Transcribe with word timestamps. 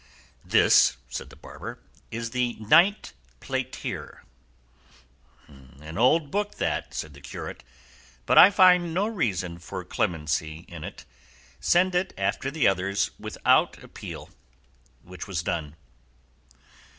"This," 0.43 0.97
said 1.09 1.29
the 1.29 1.35
barber, 1.35 1.79
"is 2.09 2.31
The 2.31 2.55
Knight 2.55 3.13
Platir.'" 3.39 4.21
"An 5.47 5.95
old 5.95 6.31
book 6.31 6.55
that," 6.55 6.95
said 6.95 7.13
the 7.13 7.21
curate, 7.21 7.63
"but 8.25 8.35
I 8.35 8.49
find 8.49 8.95
no 8.95 9.05
reason 9.07 9.59
for 9.59 9.85
clemency 9.85 10.65
in 10.67 10.83
it; 10.83 11.05
send 11.59 11.93
it 11.93 12.15
after 12.17 12.49
the 12.49 12.67
others 12.67 13.11
without 13.19 13.77
appeal;" 13.83 14.31
which 15.03 15.27
was 15.27 15.43
done. 15.43 15.75